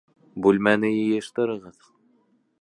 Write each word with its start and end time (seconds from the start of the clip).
Бүлмәне 0.45 0.89
йыйыштырығыҙ 0.93 1.87